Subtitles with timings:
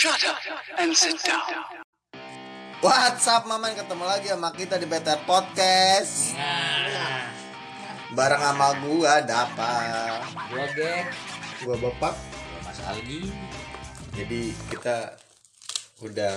[0.00, 0.40] Shut up
[0.80, 1.44] and sit down.
[2.80, 6.32] What's up Maman ketemu lagi sama kita di Better Podcast
[8.16, 9.68] Bareng sama gua Dapa
[10.48, 11.04] Gua Gek,
[11.68, 13.28] Gua Bapak gua Mas Aldi.
[14.16, 15.20] Jadi kita
[16.00, 16.32] udah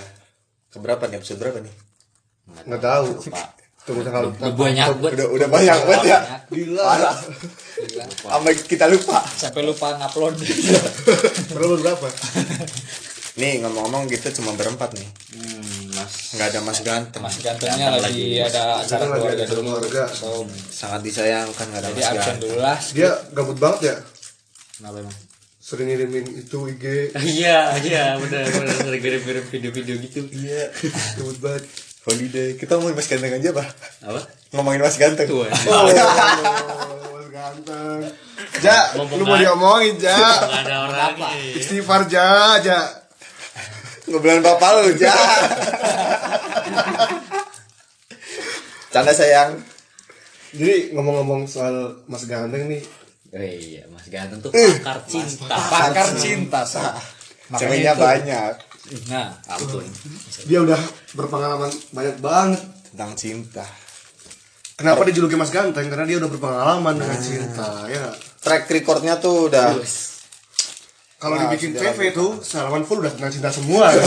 [0.68, 1.76] keberapa nih episode berapa nih?
[2.68, 3.48] nggak tahu Pak.
[3.88, 5.12] tunggu tanggal Udah banyak banget.
[5.16, 6.20] Udah udah banyak banget ya
[6.52, 7.16] gila Parah
[7.80, 8.04] Gila.
[8.12, 10.36] Sampai kita lupa Sampai lupa ngupload.
[11.56, 12.08] berapa berapa
[13.34, 15.10] Nih ngomong-ngomong kita cuma berempat nih.
[15.34, 16.38] Hmm, Mas.
[16.38, 17.22] Nggak ada Mas Ganteng.
[17.26, 19.62] Mas gantengnya lagi ada acara Ganteng lagi keluarga ada dulu.
[19.66, 20.04] keluarga.
[20.14, 20.28] So,
[20.70, 22.78] Sangat disayangkan nggak ada jadi Mas absen Ganteng dulu lah.
[22.94, 23.96] dia gabut banget ya?
[24.78, 25.18] Kenapa emang?
[25.64, 26.84] sering ngirimin itu IG
[27.40, 28.76] Iya, iya, benar benar.
[28.84, 30.20] Sering kirim-kirim video-video gitu.
[30.30, 30.70] Iya.
[31.18, 31.64] Gabut banget.
[32.04, 32.50] Holiday.
[32.54, 33.68] Kita ngomongin Mas Ganteng aja bah
[34.04, 34.22] Apa?
[34.54, 35.26] Ngomongin Mas Ganteng.
[35.26, 35.42] Tuh.
[35.48, 35.84] oh
[37.18, 38.00] Mas ganteng.
[38.62, 40.14] Ja, Mumpung lu mau diomongin Ja?
[40.14, 41.14] Enggak ada orang.
[41.58, 43.03] Istighfar Ja, Ja
[44.14, 45.10] Ngobrolin bapak lu ja
[48.94, 49.58] Canda sayang
[50.54, 52.86] Jadi ngomong-ngomong soal Mas Ganteng nih
[53.34, 55.50] Oh iya, Mas Ganteng tuh pakar cinta.
[55.50, 56.94] Pakar cinta sah
[57.58, 58.06] Ceweknya itu.
[58.06, 58.54] banyak
[59.10, 59.82] Nah, ampun.
[60.46, 60.78] Dia udah
[61.18, 62.62] berpengalaman banyak banget
[62.94, 63.66] Tentang cinta
[64.78, 65.90] Kenapa dijuluki Mas Ganteng?
[65.90, 68.14] Karena dia udah berpengalaman dengan cinta ya?
[68.42, 69.74] Track recordnya tuh udah
[71.24, 74.04] Kalau Nah, dibikin CV tuh salaman full udah tentang cinta semua ya.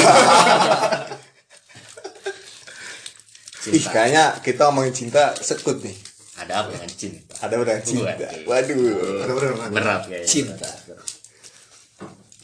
[3.66, 5.96] Ih kayaknya kita ngomongin cinta sekut nih
[6.38, 7.34] Ada apa dengan cinta?
[7.40, 8.44] Ada udah cinta Waduh.
[8.46, 9.70] Waduh Ada bener kan?
[9.72, 10.28] Berat kayaknya.
[10.28, 10.68] Cinta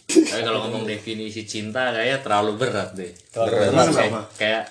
[0.09, 3.13] Tapi kalau ngomong definisi cinta kayaknya terlalu berat deh.
[3.31, 3.71] Berat.
[3.71, 4.65] Emang kayak, kayak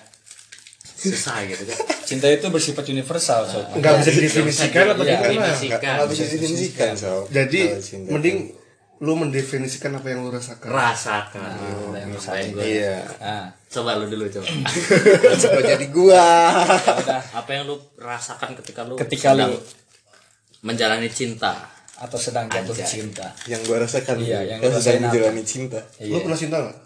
[0.94, 1.78] susah gitu kan.
[2.06, 3.66] Cinta itu bersifat universal, sob.
[3.74, 5.50] Nggak bisa didefinisikan apa Iya, gimana?
[5.50, 5.78] definisikan.
[5.82, 8.38] Nggak nggak bisa didefinisikan so Jadi cinta mending.
[9.02, 10.62] Lu mendefinisikan apa yang lu rasakan.
[10.64, 11.50] rasakan.
[11.92, 12.62] yang Ngapain gua?
[12.62, 14.46] Iya Nah, Coba lu dulu coba.
[15.42, 16.24] Coba jadi gua
[17.34, 19.62] Apa yang lu rasakan ketika lu Ketika sedang lu-
[20.62, 21.66] menjalani cinta?
[21.92, 22.86] atau sedang jatuh Anjay.
[22.88, 23.26] cinta.
[23.44, 25.06] Yang gua rasakan Iya, yang lu sedang rasain apa?
[25.08, 26.78] menjalani cinta Lu pernah cinta nggak?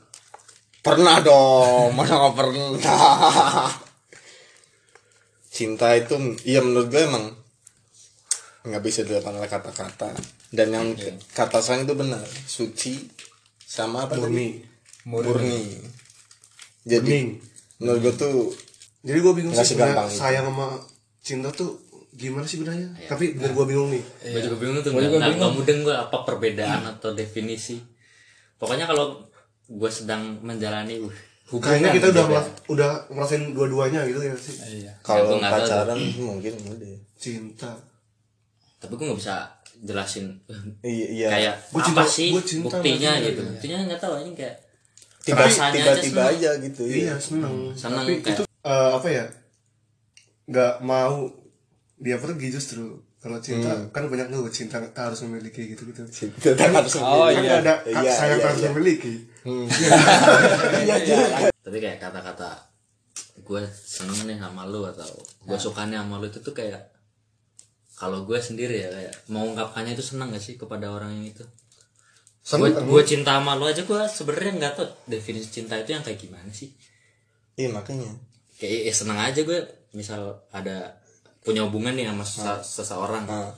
[0.81, 2.69] Pernah dong Mana gak pernah
[5.49, 6.15] Cinta itu
[6.45, 7.25] Iya menurut gue emang
[8.63, 10.11] nggak bisa dilakukan oleh kata-kata
[10.55, 10.87] dan yang
[11.35, 13.11] kata sayang itu benar suci
[13.63, 14.31] sama apa Murni.
[14.31, 14.47] tadi?
[15.07, 15.61] murni
[16.87, 17.29] jadi Bening.
[17.83, 18.39] menurut gue tuh
[19.07, 20.79] Jadi gue bingung sih sebenarnya sayang sama
[21.23, 21.79] cinta tuh
[22.17, 22.89] gimana sih bedanya?
[23.07, 24.03] Tapi biar gue bingung nih.
[24.03, 24.91] Gue juga bingung tuh.
[24.97, 25.53] Gak, juga gak, bingung.
[25.55, 27.77] mudeng gue apa perbedaan atau definisi.
[28.57, 29.21] Pokoknya kalau
[29.69, 31.13] gue sedang menjalani uh,
[31.53, 32.43] hubungan Kayaknya kita udah gitu ya.
[32.73, 34.55] udah ngerasain dua-duanya gitu ya sih.
[34.83, 34.93] Iya.
[35.05, 37.71] kalau pacaran mungkin udah Cinta.
[38.83, 39.47] tapi gue nggak bisa
[39.79, 40.41] jelasin
[40.81, 43.47] iya iya kayak Gua apa cinta- sih gua cinta buktinya gitu iya.
[43.51, 44.55] buktinya nggak tahu ini kayak
[45.21, 46.33] tiba aja tiba-tiba seneng.
[46.33, 47.55] aja gitu Iya seneng.
[47.73, 49.25] Seneng Tapi kayak- itu eh, apa ya?
[50.47, 51.29] Nggak mau
[51.97, 52.85] dia pergi justru.
[53.17, 56.01] Kalau cinta kan banyak tuh cinta tak harus memiliki gitu gitu.
[56.07, 57.35] Cinta tak harus Oh, memiliki.
[57.35, 57.59] Kan iya.
[57.59, 58.69] ada Iya, sayang iya, tak harus iya.
[58.71, 59.13] memiliki.
[61.61, 62.51] tapi kayak kata-kata
[63.37, 65.07] gue seneng nih sama lu atau
[65.43, 66.96] gue sukanya sama lu itu tuh kayak
[67.97, 71.45] kalau gue sendiri ya kayak mengungkapkannya itu senang gak sih kepada orang yang itu?
[72.47, 76.15] Gue gue cinta sama lu aja gue sebenarnya nggak tahu definisi cinta itu yang kayak
[76.17, 76.71] gimana sih.
[77.55, 78.07] Iya makanya.
[78.55, 80.95] Kayak ya seneng aja gue misal ada
[81.41, 83.25] punya hubungan nih sama sesa- seseorang.
[83.27, 83.51] Ah.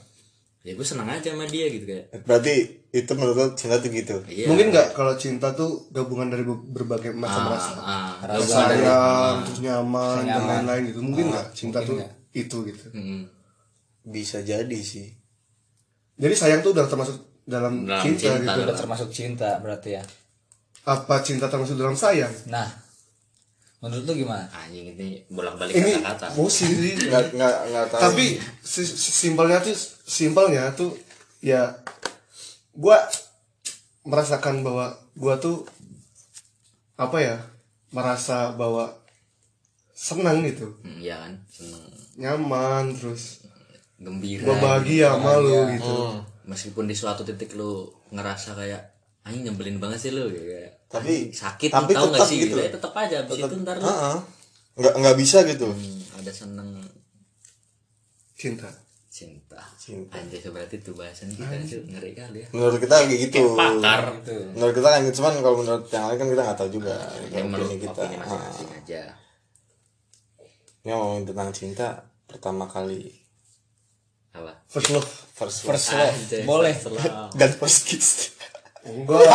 [0.59, 2.25] ya gue seneng aja sama dia gitu kayak.
[2.25, 2.55] Berarti
[2.89, 4.17] itu menurut lo cinta tuh gitu?
[4.25, 4.49] Iya.
[4.49, 7.73] Mungkin nggak kalau cinta tuh gabungan dari be- berbagai macam ah, rasa.
[7.79, 10.99] ah, gabungan dari- Sayang, terus nyaman, dan lain-lain gitu.
[11.01, 11.47] Mungkin nggak?
[11.53, 12.01] Cinta tuh
[12.33, 12.85] itu gitu.
[12.93, 13.23] Mm,
[14.09, 15.13] bisa jadi sih
[16.15, 17.15] Jadi sayang tuh udah termasuk
[17.45, 18.61] dalam, Dalam cinta, cinta, gitu.
[18.61, 20.03] Udah termasuk cinta berarti ya.
[20.85, 22.33] Apa cinta termasuk dalam sayang?
[22.47, 22.67] Nah,
[23.79, 24.51] menurut lu gimana?
[24.51, 26.93] anjing ini bolak-balik Ini kata-kata pusing sih.
[27.07, 28.25] nggak nggak nggak tahu Tapi
[28.59, 30.91] si- si- simpelnya tuh simpelnya tuh
[31.39, 31.79] ya
[32.73, 32.99] gua
[34.03, 35.63] merasakan bahwa gua tuh
[36.97, 37.37] apa ya
[37.89, 38.91] merasa bahwa
[39.91, 43.38] senang gitu Hmm, iya kan seneng nyaman terus
[43.99, 45.97] gembira gua bahagia sama lu gitu.
[46.45, 48.83] Meskipun di suatu titik lu ngerasa kayak
[49.23, 52.39] anjing nyebelin banget sih lu kayak Tapi- anjing sakit tapi lu tau gak tetap sih?
[52.41, 52.55] gitu.
[52.57, 54.17] Ya, tetep aja abis itu ntar lu Heeh.
[54.77, 55.69] nggak nggak bisa gitu.
[55.69, 56.71] Hmm, ada seneng.
[58.33, 58.71] Cinta.
[59.09, 59.59] Cinta.
[59.75, 60.15] Cinta.
[60.15, 62.49] anjay berarti tuh bahasan kita sih ngeri kali ya.
[62.55, 63.43] Menurut kita kayak gitu.
[63.53, 64.15] Pakar.
[64.55, 65.15] Menurut kita kan gitu.
[65.19, 66.95] Cuman kalau menurut yang lain kan kita nggak tahu juga.
[67.27, 68.03] Ya Kalau menurut kita.
[68.15, 68.79] masing-masing Ah.
[68.79, 69.03] aja.
[70.79, 71.89] Ini ngomongin tentang cinta
[72.25, 73.11] pertama kali
[74.39, 74.53] apa?
[74.71, 75.09] First love.
[75.35, 76.01] First, First love.
[76.03, 76.15] Love.
[76.15, 76.75] Anjay, Boleh.
[76.75, 77.31] first love.
[77.39, 78.09] dan first kiss.
[78.87, 79.27] Enggak.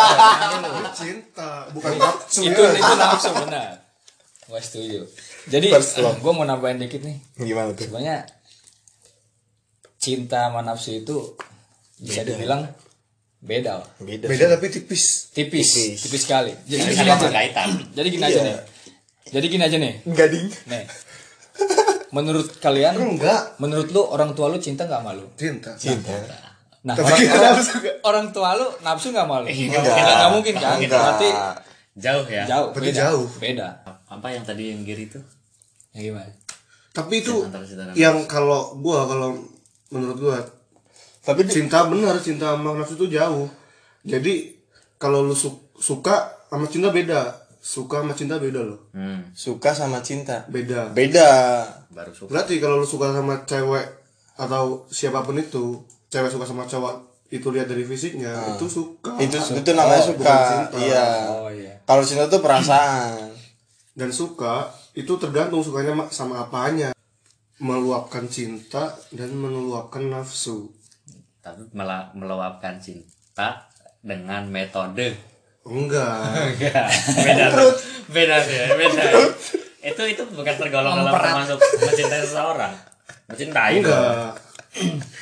[1.00, 1.50] Cinta.
[1.76, 2.72] Bukan nafsu itu ya.
[2.76, 3.84] itu nafsu benar.
[4.48, 5.00] Gue setuju.
[5.48, 6.20] Jadi love.
[6.20, 7.18] gue mau nambahin dikit nih.
[7.40, 7.88] Gimana tuh?
[7.88, 8.28] Sebenarnya
[10.00, 11.36] cinta sama nafsu itu
[12.00, 12.68] bisa dibilang
[13.44, 13.84] beda.
[13.84, 13.88] Lah.
[14.00, 15.32] beda, beda tapi tipis.
[15.32, 15.70] Tipis.
[15.72, 16.00] Tipis.
[16.08, 16.52] tipis sekali.
[16.68, 17.28] Jadi gini aja
[17.92, 18.56] jadi gini aja nih.
[19.34, 19.94] Jadi gini aja nih.
[20.08, 20.84] Enggak ding nih
[22.14, 23.58] menurut kalian enggak.
[23.58, 25.74] menurut lu orang tua lu cinta nggak malu cinta.
[25.74, 26.14] Cinta.
[26.84, 27.74] Nah Tapi orang, kita orang, nafsu
[28.04, 29.82] orang tua lu nafsu nggak malu Enggak.
[29.82, 29.98] nggak.
[30.14, 30.76] nggak mungkin kan?
[30.78, 30.92] Enggak.
[30.94, 31.30] berarti
[31.96, 32.44] jauh ya?
[32.46, 33.02] Jauh Berarti beda.
[33.02, 33.28] jauh.
[33.36, 33.68] beda.
[34.08, 35.20] Apa yang tadi yang giri itu?
[35.92, 36.30] Ya gimana?
[36.92, 37.34] Tapi itu
[37.96, 39.34] yang kalau gua kalau
[39.90, 40.38] menurut gua
[41.20, 43.50] tapi di- cinta benar cinta sama nafsu itu jauh.
[44.04, 44.54] Jadi
[44.96, 46.14] kalau lu su- suka
[46.46, 48.92] sama cinta beda suka sama cinta beda loh.
[48.92, 50.44] Hmm, suka sama cinta.
[50.46, 50.92] Beda.
[50.92, 51.64] Beda.
[51.88, 52.28] Baru suka.
[52.30, 53.88] Berarti kalau lu suka sama cewek
[54.36, 55.80] atau siapa pun itu
[56.10, 57.00] cewek suka sama cowok
[57.30, 59.16] itu lihat dari fisiknya itu suka.
[59.18, 60.36] Itu itu namanya Oh, suka.
[60.44, 60.78] cinta.
[60.78, 61.06] iya.
[61.32, 61.74] Oh iya.
[61.82, 63.32] Kalau cinta tuh perasaan.
[63.96, 66.92] Dan suka itu tergantung sukanya ma- sama apanya.
[67.58, 70.68] Meluapkan cinta dan meluapkan nafsu.
[71.40, 71.72] Tapi
[72.14, 75.16] meluapkan cinta dengan metode
[75.64, 76.54] enggak.
[76.54, 76.88] Enggak,
[77.24, 77.72] beda tuh.
[78.12, 79.04] beda sih beda.
[79.84, 82.74] Itu itu bukan tergolong dalam termasuk mencintai seseorang.
[83.28, 84.36] Mencintai enggak.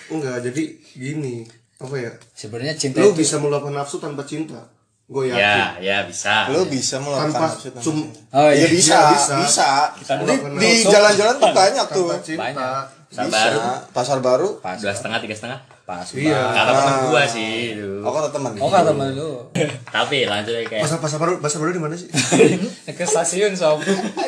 [0.10, 1.46] Enggak jadi gini.
[1.82, 2.12] Apa ya?
[2.38, 4.70] Sebenarnya cinta lu itu bisa meluapkan nafsu tanpa cinta.
[5.12, 5.44] Gue yakin.
[5.44, 6.48] ya ya bisa.
[6.54, 8.38] Lo bisa melakukan tanpa nafsu tanpa cum cinta.
[8.38, 8.56] oh Iya.
[8.62, 9.70] Iya bisa, Iya, bisa, bisa.
[9.98, 10.14] bisa.
[10.22, 11.52] Di, melakukan jalan-jalan tuh.
[11.52, 12.08] banyak tuh.
[12.38, 13.00] Banyak.
[13.12, 13.36] Pasar Bisa.
[13.36, 13.60] baru
[13.92, 14.48] Pasar baru.
[14.58, 16.40] pas dua setengah tiga setengah pas Iya.
[16.48, 18.52] kata teman gua sih itu Oh kata teman.
[18.56, 19.31] oh nggak temen lu
[19.96, 22.08] tapi lanjut aja kayak pasar pasar baru pasar baru di mana sih
[22.90, 23.84] ke stasiun sob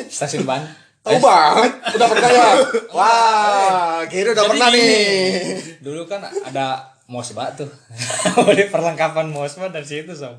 [0.05, 0.63] stasiun ban
[1.03, 1.71] Tahu banget.
[1.99, 2.47] Udah pernah ya?
[2.95, 5.35] Wah, kira udah Jadi pernah gini, nih.
[5.83, 7.69] dulu kan ada mosba tuh.
[8.49, 10.33] Beli perlengkapan mosba dari situ sob.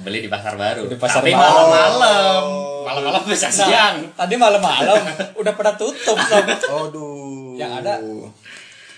[0.00, 0.88] Beli di pasar baru.
[0.88, 2.42] Di pasar tapi malam-malam.
[2.82, 4.08] Malam-malam bisa siang.
[4.16, 4.96] Tadi malam-malam.
[5.36, 6.44] Udah pada tutup sob.
[6.80, 7.52] Aduh.
[7.54, 7.94] Yang ada.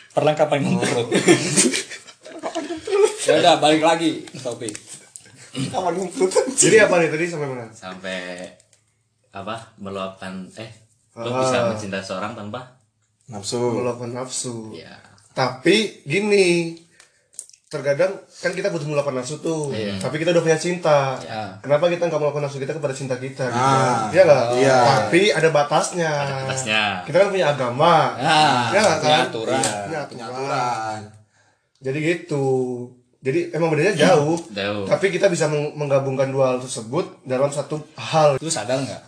[0.09, 1.07] perlengkapan ngemprut
[3.23, 4.75] ya udah balik lagi topik
[5.71, 7.67] Kapan ngumpul jadi apa nih tadi sampai mana?
[7.71, 8.47] Sampai
[9.31, 9.75] apa?
[9.77, 10.71] Meluapkan eh
[11.15, 11.39] lo Ah.
[11.39, 12.79] bisa mencintai seorang tanpa
[13.27, 13.59] Nafsu.
[13.75, 14.71] meluapkan nafsu.
[14.71, 14.91] Ya
[15.33, 16.75] tapi gini
[17.69, 20.01] terkadang kan kita butuh meluapkan nafsu tuh Iya.
[20.01, 21.53] tapi kita udah punya cinta Ya.
[21.61, 24.09] kenapa kita nggak meluapkan nafsu kita kepada cinta kita gitu Ah.
[24.09, 24.77] iya nggak Iya.
[25.05, 26.13] tapi ada batasnya
[26.43, 29.27] batasnya kita kan punya agama nah Iya nggak punya kan?
[29.27, 31.01] aturan punya Punya aturan aturan.
[31.79, 32.45] jadi gitu
[33.19, 37.85] jadi emang bedanya jauh jauh tapi kita bisa meng- menggabungkan dua hal tersebut dalam satu
[37.95, 39.03] hal lu sadar nggak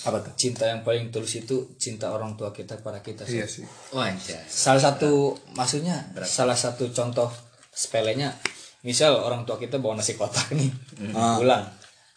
[0.00, 0.32] Apa tuh?
[0.34, 3.34] cinta yang paling tulus itu cinta orang tua kita pada kita Sob.
[3.34, 4.04] iya sih oh
[4.46, 7.28] salah satu maksudnya salah satu contoh
[7.78, 8.34] sepelenya.
[8.80, 10.70] Misal orang tua kita bawa nasi kotak nih
[11.36, 11.62] pulang.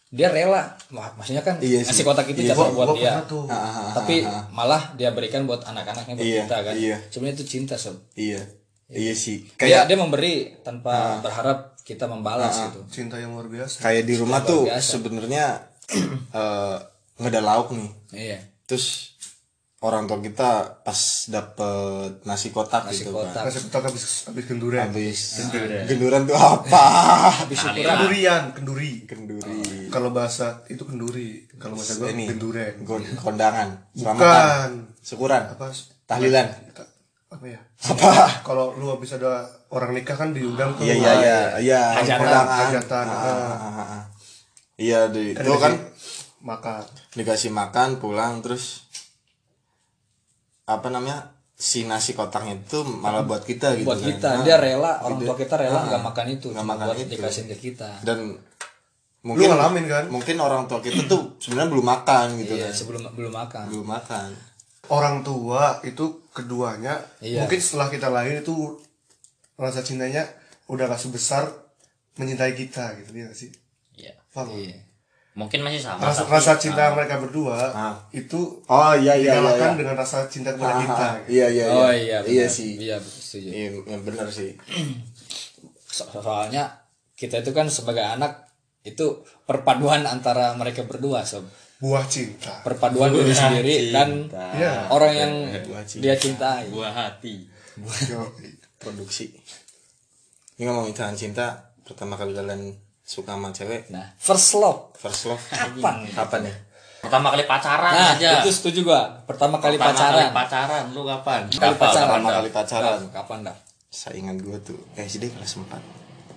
[0.08, 1.88] Dia rela Wah, maksudnya kan Iya sih.
[1.88, 3.12] nasi kotak itu Iya, gua- buat gua dia.
[3.24, 3.48] tuh.
[3.92, 4.20] tapi
[4.50, 6.74] malah dia berikan buat anak-anaknya buat Iya, kita kan.
[6.76, 6.96] iya.
[7.08, 7.96] sebenarnya itu cinta sob.
[8.12, 8.44] Iya.
[8.86, 9.12] Iya.
[9.14, 9.40] Sih.
[9.40, 12.80] dia Kayak dia memberi tanpa berharap kita membalas gitu.
[12.92, 13.80] Cinta yang luar biasa.
[13.80, 14.84] Kayak di rumah tuh biasa.
[14.92, 15.44] sebenarnya
[16.32, 16.76] eh
[17.14, 17.90] nggak ada lauk nih.
[18.12, 18.38] iya.
[18.64, 19.11] Terus
[19.82, 20.50] orang tua kita
[20.80, 23.34] pas dapet nasi kotak Nasi gitu kotak.
[23.36, 23.50] kan.
[23.50, 25.20] Nasi kotak habis habis kenduren Habis
[25.84, 26.84] genduran tuh apa?
[27.42, 29.90] habis syukuran kendurian kenduri Kenduri.
[29.90, 32.72] kalau bahasa itu kenduri kalau bahasa gue Ini kenduren
[33.18, 33.68] kondangan.
[33.90, 34.16] Selamatan.
[34.16, 34.70] bukan
[35.00, 35.42] Syukuran.
[35.50, 35.66] apa
[36.04, 36.46] Tahlilan.
[37.32, 38.10] apa ya apa
[38.46, 41.80] kalau lu habis ada orang nikah kan diundang tuh Iya iya iya iya.
[41.96, 42.20] Hajatan.
[42.20, 42.58] Kondangan.
[42.68, 43.80] Hajatan, Ah, ah.
[43.98, 44.02] ah.
[44.76, 45.74] Iya di Kan itu kan
[46.40, 48.84] makan dikasih makan pulang terus
[50.74, 51.18] apa namanya
[51.52, 54.08] si nasi kotaknya itu malah buat kita gitu buat kan.
[54.08, 55.26] kita Nah, dia rela orang gitu.
[55.26, 57.10] tua kita rela Ah, nggak makan itu nggak makan buat itu.
[57.12, 58.34] dikasihin ke kita dan lu
[59.24, 63.02] mungkin ngalamin kan mungkin orang tua kita tuh sebenarnya belum makan gitu iya kan sebelum
[63.12, 64.28] belum makan belum makan
[64.90, 67.38] orang tua itu keduanya Iya.
[67.40, 68.82] mungkin setelah kita lahir itu
[69.54, 70.26] rasa cintanya
[70.66, 71.46] udah gak sebesar
[72.14, 73.50] mencintai kita gitu ya nggak sih
[73.94, 74.58] iya paham nggak?
[74.58, 74.78] iya
[75.32, 76.92] mungkin masih sama rasa, tapi- rasa cinta Ah.
[76.92, 77.96] mereka berdua Ah.
[78.10, 79.78] itu oh iya iya iya, dikalahkan iya.
[79.80, 81.12] dengan rasa cinta kepada kita ah.
[81.18, 81.28] gitu.
[81.30, 82.50] iya iya oh iya iya benar.
[82.50, 84.50] sih iya setuju iya iya, benar sih
[85.88, 86.84] So- soalnya
[87.14, 88.48] kita itu kan sebagai anak
[88.82, 89.06] itu
[89.42, 91.46] perpaduan antara mereka berdua sob
[91.78, 94.86] buah cinta perpaduan diri sendiri dan Iya.
[94.88, 95.32] orang yang
[95.64, 96.02] Buah cinta.
[96.02, 97.46] dia cintai buah hati
[98.06, 98.20] Yo,
[98.76, 99.32] produksi
[100.54, 101.46] ini ngomongin tentang cinta
[101.82, 103.88] pertama kali kalian suka sama cewek?
[103.88, 104.94] Nah first love.
[104.94, 105.42] First love.
[105.46, 106.56] Kapan kapan ya
[107.02, 108.40] pertama kali pacaran nah aja.
[108.40, 109.02] itu setuju gua.
[109.24, 110.82] Pertama kali pertama pacaran kali pacaran.
[110.90, 111.40] lu kapan?
[111.44, 112.06] Kali Kapan, pacaran.
[112.08, 112.98] pertama kali pacaran?
[113.10, 113.56] Kapan dah?
[113.88, 115.68] Saingan gue tuh SD kelas 4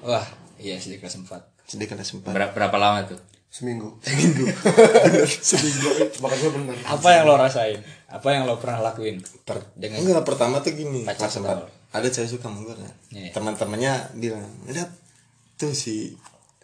[0.04, 0.26] wah
[0.58, 1.32] iya sih kelas 4
[1.66, 2.30] SD kelas empat.
[2.30, 3.18] Ber- berapa lama tuh?
[3.48, 3.96] Seminggu.
[4.04, 4.46] Seminggu.
[5.50, 5.90] Seminggu.
[6.20, 6.76] Makan gue bener.
[6.84, 7.80] Apa yang lo rasain?
[8.06, 11.58] Apa yang lo pernah lakuin per, dengan enggak pertama tuh gini Pacar kelas empat.
[11.62, 11.94] pertama.
[11.94, 12.92] ada cewek suka sama gue kan?
[13.10, 13.30] Iya.
[13.32, 14.90] teman-temannya bilang lihat
[15.56, 16.12] tuh si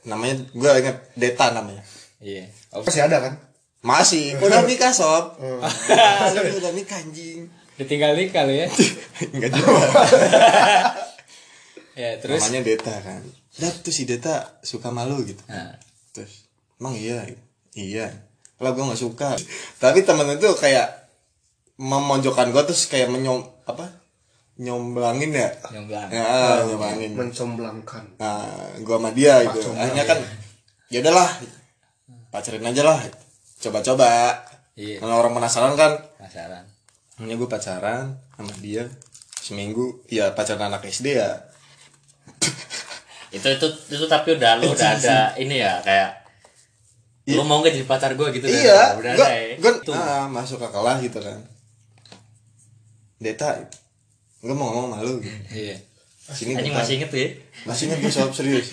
[0.06, 1.84] namanya gue inget Deta namanya.
[2.22, 2.50] Iya.
[2.74, 3.34] Oh, masih ada kan?
[3.82, 4.36] Masih.
[4.46, 5.38] Udah nikah sob.
[6.32, 7.50] Udah udah nikah anjing.
[7.78, 8.68] Ditinggal nikah lo ya?
[9.34, 9.88] Enggak juga.
[11.98, 12.42] Ya terus?
[12.46, 13.22] Namanya Deta kan.
[13.58, 15.42] Lihat tuh si Deta suka malu gitu.
[15.50, 15.76] Nah,
[16.14, 16.46] terus
[16.78, 17.26] emang iya?
[17.74, 18.10] Iya.
[18.62, 19.34] Lah gue nggak suka.
[19.82, 21.10] Tapi temen itu kayak
[21.82, 24.01] memojokkan gue terus kayak menyom apa
[24.62, 25.50] nyomblangin ya?
[25.74, 26.26] Nyomblang ya
[26.62, 27.12] nyomblangin.
[27.18, 28.04] Mencomblangkan.
[28.22, 29.74] Nah gue sama dia gitu.
[29.74, 30.20] Akhirnya kan?
[30.94, 31.30] Ya udahlah.
[32.30, 33.02] Pacarin aja lah.
[33.58, 34.38] Coba-coba.
[34.78, 35.02] Iya.
[35.02, 35.98] Kalau orang penasaran kan?
[36.22, 36.64] Penasaran.
[37.18, 38.86] Hanya gue pacaran sama dia
[39.42, 40.06] seminggu.
[40.06, 41.50] Ya pacaran anak SD ya.
[43.34, 46.22] Itu itu itu tapi udah lu udah ada ini ya kayak
[47.32, 48.94] lu mau nggak jadi pacar gue gitu iya.
[48.94, 49.56] Udah gue ada ya.
[49.58, 51.40] gue ah, masuk ke kelas gitu kan.
[53.18, 53.58] Deta
[54.42, 55.38] gue mau ngomong malu gitu.
[55.54, 55.78] iya.
[56.32, 56.82] Sini anjing Deta.
[56.82, 57.30] masih inget tuh ya?
[57.68, 58.68] Masih inget gue sob serius.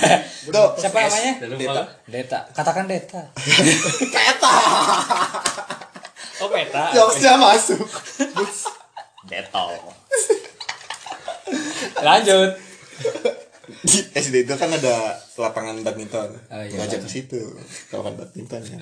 [0.54, 1.32] Tuh siapa namanya?
[1.46, 1.82] Deta.
[2.10, 2.38] Deta.
[2.52, 3.22] Katakan Deta.
[4.12, 4.56] Peta
[6.42, 6.82] oh Peta.
[6.92, 7.86] Jokesnya masuk.
[9.30, 9.72] Detol
[12.04, 12.50] lanjut.
[13.84, 16.36] Di SD itu kan ada lapangan badminton.
[16.52, 16.76] Oh, iya.
[16.84, 17.40] ngajak ke situ.
[17.92, 18.80] Lapangan badminton ya.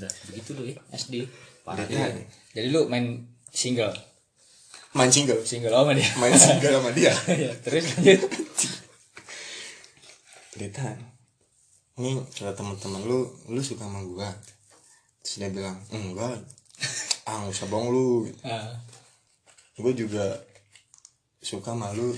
[0.00, 0.10] Udah.
[0.32, 1.28] Begitu lu ya SD
[1.66, 1.84] parah.
[1.84, 2.24] Deta ya.
[2.56, 3.92] jadi lu main single
[4.94, 5.42] main single?
[5.42, 6.08] Single sama dia.
[6.18, 7.12] Main single sama dia?
[7.44, 7.84] Ya, terus.
[7.98, 8.20] Lanjut
[10.54, 10.86] Deta
[11.94, 14.30] ini kata teman-teman lu lu suka sama gua.
[15.22, 16.38] Terus dia bilang enggak
[17.24, 18.28] ah nggak usah bohong lu.
[18.44, 18.70] Ah,
[19.78, 20.22] gue juga
[21.44, 22.08] suka malu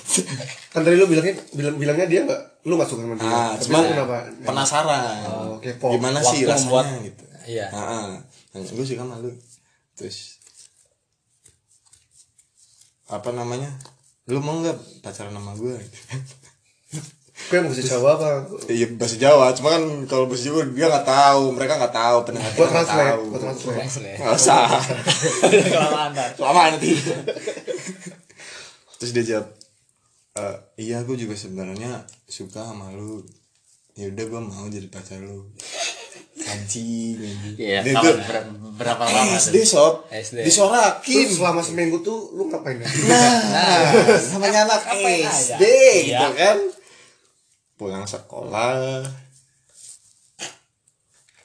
[0.72, 3.26] kan tadi lu bilangnya bilang bilangnya dia nggak lu nggak suka sama dia.
[3.28, 4.16] Ah lu kenapa?
[4.44, 5.02] penasaran.
[5.28, 5.94] Oh, kepo.
[5.94, 7.24] gimana sih rasanya membuat- gitu.
[7.50, 7.66] iya.
[7.74, 8.14] Ah,
[8.54, 8.62] ah.
[8.62, 9.30] gue suka malu
[9.94, 10.42] terus
[13.08, 13.70] apa namanya?
[14.30, 15.76] Lu mau nggak pacaran sama gue
[17.44, 18.46] gue yang bisa jawab apa?
[18.70, 19.52] Iya bahasa Jawa.
[19.52, 23.12] Cuma kan kalau bahasa Jawa dia nggak tahu mereka nggak tahu pendengar gue nggak translate
[23.12, 23.40] tahu gue
[23.74, 24.18] translate.
[24.22, 24.64] Nggak usah.
[25.68, 26.92] Kelamaan lama nanti
[29.02, 29.46] terus dia jawab
[30.34, 30.56] "Eh,
[30.88, 33.20] iya gue juga sebenarnya suka sama lu.
[33.94, 35.46] Ya udah gue mau jadi pacar lu
[36.44, 37.56] anjing anjing.
[37.56, 40.04] Iya, kapan berapa lama SD sob.
[40.10, 40.42] SD.
[40.42, 41.24] disorakin.
[41.24, 43.90] Terus selama seminggu tuh lu ngapain ya nah
[44.34, 44.80] namanya anak?
[45.24, 45.62] SD
[46.10, 46.28] gitu Iya.
[46.34, 46.58] kan.
[47.74, 49.02] Pulang sekolah.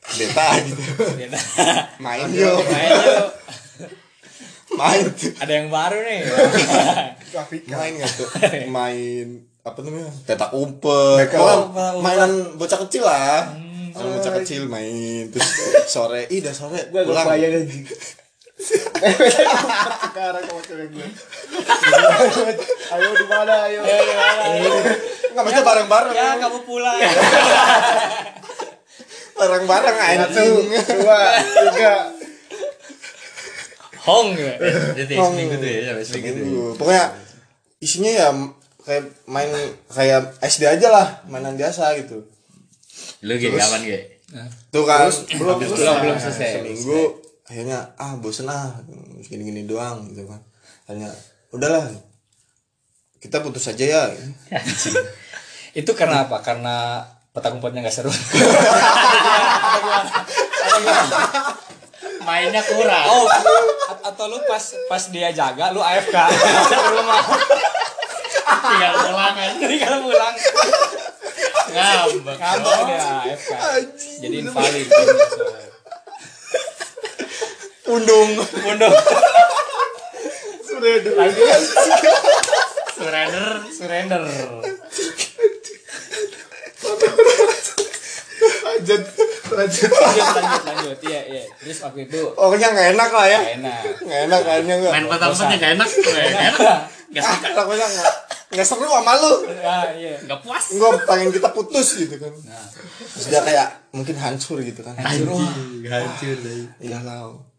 [0.10, 0.82] Beta gitu.
[2.02, 2.58] Main yuk.
[2.66, 3.28] Main yuk.
[4.74, 5.06] Main.
[5.38, 6.20] Ada yang baru nih.
[7.70, 8.30] Main nggak tuh?
[8.68, 9.28] Main
[9.60, 11.30] apa namanya petak umpet.
[12.02, 13.69] Mainan bocah kecil lah
[14.00, 15.50] Mainan bocah kecil main terus
[15.92, 17.28] sore ih udah sore gue gak pulang.
[17.28, 17.84] bayang anjing
[18.60, 21.08] sekarang sama cewek gue
[22.92, 23.54] ayo di mana?
[23.72, 23.80] Ayo.
[25.32, 27.00] Nggak bisa bareng bareng ya kamu pulang.
[29.40, 30.54] Bareng bareng satu anjing.
[31.00, 31.94] dua tiga.
[34.04, 34.54] Hong gue
[35.00, 36.44] Jadi seminggu tuh ya sampai seminggu tuh ya.
[36.44, 36.66] Minggu.
[36.76, 37.06] pokoknya
[37.80, 38.28] isinya ya
[38.84, 39.52] kayak main
[39.88, 42.28] kayak SD aja lah mainan biasa gitu
[43.26, 44.04] lu gak kapan gak
[44.70, 47.02] tuh kan belum habis belum belum selesai seminggu
[47.50, 48.78] akhirnya ah bosen ah
[49.26, 50.38] gini gini doang gitu kan.
[50.86, 51.10] Akhirnya
[51.50, 51.90] udahlah
[53.18, 54.04] kita putus aja ya.
[55.80, 56.46] Itu karena apa?
[56.46, 57.02] Karena
[57.34, 58.14] petak umpetnya nggak seru?
[62.26, 63.06] Mainnya kurang.
[63.10, 63.26] Oh
[64.00, 67.22] atau lu pas pas dia jaga lu AFK ke rumah
[68.50, 69.54] tinggal pulang kan?
[69.58, 70.36] Jadi kalau pulang
[71.74, 72.38] ngambek.
[72.38, 72.80] Ngambek.
[72.86, 73.52] Dia AFK
[74.22, 74.88] jadi invalid.
[77.90, 78.30] Undung.
[78.38, 78.96] Pundung
[80.80, 81.60] surrender.
[82.96, 84.22] Surrender surrender.
[88.64, 89.04] Lanjut
[89.50, 89.92] lanjut.
[89.92, 90.98] Lanjut lanjut lanjut.
[91.04, 91.44] Iya iya.
[91.60, 92.22] Terus waktu itu.
[92.32, 93.40] Pokoknya nggak enak lah ya.
[93.44, 93.82] Gak enak.
[94.00, 94.94] Nggak enak kayaknya nggak.
[94.96, 95.90] Main petak umpetnya gak enak.
[95.90, 96.56] Gak enak.
[97.10, 99.34] Gak ah, suka pokoknya nggak nggak seru sama lu.
[99.62, 100.18] Ah iya.
[100.26, 100.74] Gak puas.
[100.74, 102.34] Gue pengen kita putus gitu kan.
[102.46, 102.66] Nah.
[103.14, 104.98] Terus dia kayak mungkin hancur gitu kan.
[104.98, 105.46] Hancur.
[105.86, 106.36] Hancur.
[106.42, 107.50] deh iya lah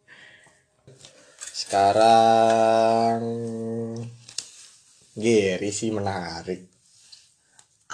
[1.70, 3.22] sekarang
[5.14, 6.66] Gary sih menarik.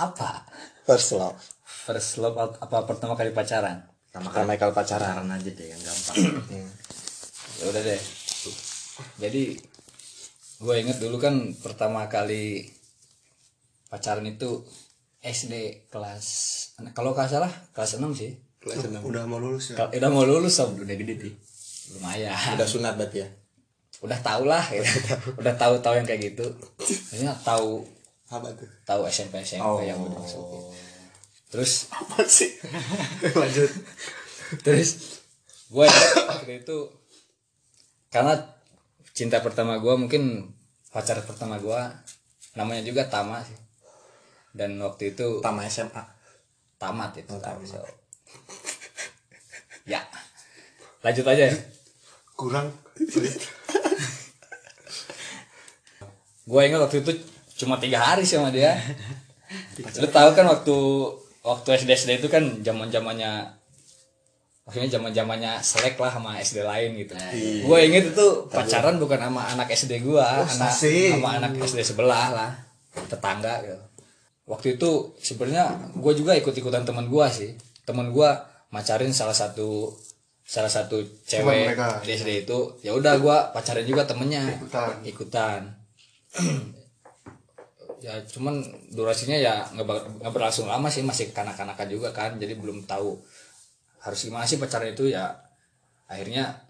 [0.01, 0.49] Apa?
[0.87, 1.37] First love.
[1.67, 3.85] First love apa pertama kali pacaran?
[4.09, 5.21] Sama pertama kali pacaran.
[5.21, 6.17] Pacaran aja deh yang gampang.
[7.57, 8.01] Ya udah deh.
[9.17, 9.57] Jadi
[10.61, 12.69] gue inget dulu kan pertama kali
[13.97, 14.61] pacaran itu
[15.19, 15.53] SD
[15.89, 16.27] kelas
[16.93, 19.01] kalau nggak salah kelas 6 sih Kelas enam.
[19.01, 21.33] udah mau lulus ya udah mau lulus sob udah gede sih
[21.89, 23.29] lumayan Udah sunat berarti ya.
[23.99, 24.85] udah tahu lah gitu.
[25.35, 26.45] udah tahu tahu yang kayak gitu
[26.77, 27.81] maksudnya tahu
[28.27, 28.69] Apa tuh?
[28.83, 29.81] tahu SMP SMP Oh.
[29.81, 30.45] yang udah masuk
[31.47, 32.53] terus Apa sih?
[33.41, 33.71] lanjut
[34.61, 34.91] terus
[35.67, 35.87] gue
[36.27, 36.79] waktu itu
[38.09, 38.35] karena
[39.11, 40.53] cinta pertama gue mungkin
[40.91, 41.81] pacar pertama gue
[42.53, 43.57] namanya juga Tama sih
[44.57, 46.03] dan waktu itu Tama SMA.
[46.81, 47.33] tamat itu
[47.69, 47.81] So,
[49.85, 50.01] ya.
[51.05, 51.55] Lanjut aja ya.
[52.37, 52.69] Kurang.
[56.47, 57.13] Gue ingat waktu itu
[57.65, 58.77] cuma tiga hari sama dia.
[60.01, 60.77] Lu tahu kan waktu
[61.47, 63.57] waktu SD SD itu kan zaman zamannya
[64.67, 67.15] maksudnya zaman zamannya selek lah sama SD lain gitu.
[67.65, 71.17] Gue inget itu pacaran bukan sama anak SD gue anak asik.
[71.17, 72.51] sama anak SD sebelah lah
[73.09, 73.79] tetangga gitu
[74.47, 77.51] waktu itu sebenarnya gue juga ikut ikutan teman gue sih.
[77.83, 78.31] Teman gue
[78.71, 79.95] macarin salah satu
[80.47, 81.75] salah satu cewek
[82.07, 82.59] di SD itu.
[82.87, 84.47] Ya udah gue pacarin juga temennya.
[84.63, 84.95] Ikutan.
[85.05, 85.61] ikutan.
[87.97, 88.61] Ya cuman
[88.93, 91.03] durasinya ya nggak berlangsung lama sih.
[91.03, 92.39] Masih kanak-kanakan juga kan.
[92.39, 93.19] Jadi belum tahu
[94.05, 95.35] harus gimana sih pacaran itu ya.
[96.07, 96.66] Akhirnya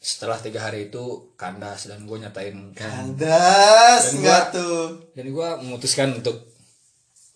[0.00, 4.80] setelah tiga hari itu kandas dan gue nyatain Kandas Dan nggak gua- tuh?
[5.12, 6.48] dan gue memutuskan untuk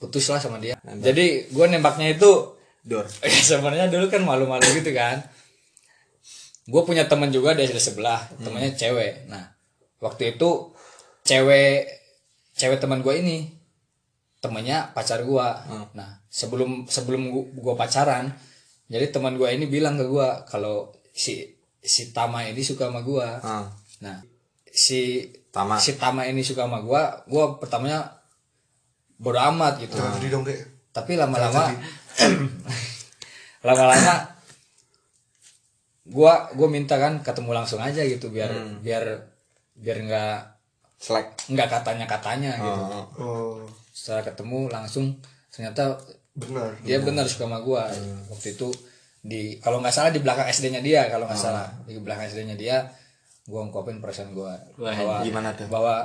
[0.01, 0.75] putus lah sama dia.
[0.83, 3.05] Jadi gue nembaknya itu Dor.
[3.23, 5.21] ya sebenarnya dulu kan malu-malu gitu kan.
[6.65, 9.29] Gue punya temen juga di SD sebelah temennya cewek.
[9.29, 9.45] Nah
[10.01, 10.73] waktu itu
[11.23, 11.89] cewek
[12.53, 13.49] cewek teman gue ini
[14.39, 15.49] temennya pacar gue
[15.97, 18.29] nah sebelum sebelum gue pacaran
[18.87, 21.54] jadi teman gue ini bilang ke gue kalau si
[21.85, 23.69] si Tama ini suka sama gue Ah.
[24.01, 24.19] nah
[24.73, 25.77] si Tama.
[25.77, 28.25] si Tama ini suka sama gue gue pertamanya
[29.21, 29.95] bodo amat gitu.
[29.95, 30.45] Dong
[30.95, 31.75] tapi lama-lama
[33.67, 34.15] lama-lama
[36.07, 38.53] gua gua minta kan ketemu langsung aja gitu biar
[38.85, 39.25] biar
[39.75, 40.37] biar nggak
[41.01, 41.51] Slack.
[41.51, 42.81] nggak katanya katanya gitu.
[42.85, 43.07] Oh.
[43.19, 43.57] oh.
[43.91, 45.19] Setelah ketemu langsung
[45.51, 45.99] ternyata
[46.37, 46.77] benar.
[46.85, 47.27] dia benar.
[47.27, 47.89] suka sama gua.
[48.31, 48.69] Waktu itu
[49.25, 52.77] di kalau nggak salah di belakang SD-nya dia kalau nggak salah di belakang SD-nya dia
[53.45, 55.65] gua ungkapin perasaan gua Wah, bahwa gimana tuh?
[55.67, 56.05] bahwa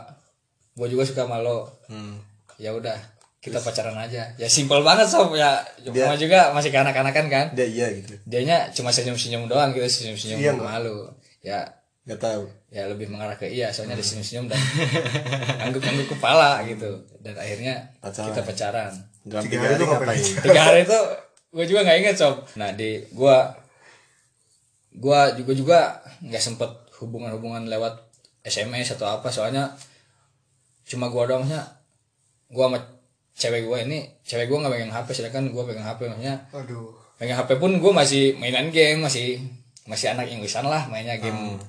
[0.73, 2.15] gua juga suka sama lo Hmm.
[2.55, 2.95] ya udah
[3.38, 7.88] kita pacaran aja ya simpel banget sob ya cuma juga masih kanak-kanakan kan Dia iya
[7.93, 8.15] gitu.
[8.23, 11.08] dianya cuma senyum-senyum doang gitu senyum-senyum Iya, malu
[11.39, 11.63] ya
[12.01, 12.47] Gak tahu.
[12.67, 13.99] ya lebih mengarah ke iya soalnya Hmm.
[13.99, 14.60] ada senyum-senyum dan
[15.62, 18.27] angguk-angguk kepala gitu dan akhirnya Pacaran.
[18.29, 20.34] kita pacaran Dalam Tiga tiga hari ngapain aja?
[20.41, 20.99] tiga hari itu
[21.49, 22.45] gue juga nggak inget sob.
[22.57, 23.38] Nah di gue
[24.99, 25.79] gue juga juga
[26.25, 28.09] nggak sempet hubungan-hubungan lewat
[28.43, 29.71] SMS atau apa soalnya
[30.89, 31.62] cuma gue doangnya
[32.49, 32.79] gue sama
[33.38, 36.91] cewek gue ini cewek gue nggak pegang HP sedangkan gue pegang HP maksudnya aduh.
[37.21, 39.39] pegang HP pun gue masih mainan game masih
[39.85, 41.62] masih anak Inggrisan lah mainnya game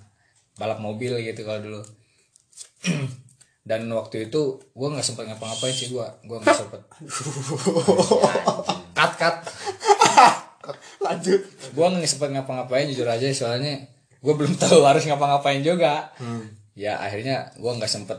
[0.61, 1.81] balap mobil gitu kalau dulu.
[3.69, 6.81] Dan waktu itu gue nggak sempet ngapa-ngapain sih gue gue nggak sempet.
[9.01, 9.37] Cut cut
[11.13, 11.41] Lanjut.
[11.71, 13.83] gue nggak sempet ngapa-ngapain jujur aja soalnya
[14.17, 16.11] gue belum tahu harus ngapa-ngapain juga.
[16.73, 18.19] Ya akhirnya gue nggak sempet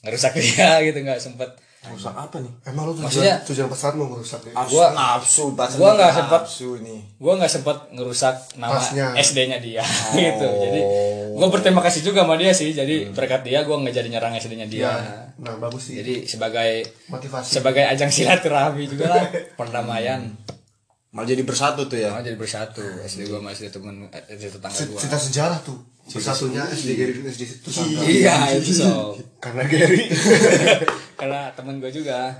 [0.00, 1.50] ngerusak dia gitu nggak sempet.
[1.84, 2.48] Rusak apa nih?
[2.64, 6.68] emang lu Maksudnya- tujuan tujuan pasaran mau ngerusak ya Gua- nafsu, gua nggak sempet- nafsu
[6.80, 7.00] nih.
[7.14, 9.06] gue nggak sempet ngerusak nama Pasnya.
[9.14, 9.84] SD-nya dia
[10.16, 10.48] gitu.
[10.48, 10.80] Jadi
[11.30, 12.72] gue berterima kasih juga sama dia sih.
[12.72, 14.88] Jadi berkat dia gue nggak jadi nyerang SD-nya dia.
[14.88, 14.92] Ya
[15.36, 16.00] nah bagus sih.
[16.00, 17.52] Jadi sebagai motivasi.
[17.52, 20.24] sebagai ajang silaturahmi juga lah perdamaian
[21.14, 22.10] Malah jadi bersatu tuh ya.
[22.10, 22.82] Malah jadi bersatu.
[23.06, 25.78] SD gue masih temen eh, SD tetangga gue cerita sejarah tuh.
[26.10, 29.14] Bersatunya SD Gary dan SD itu sama iya itu so.
[29.44, 30.10] Karena Gary.
[31.20, 32.34] Karena temen gue juga.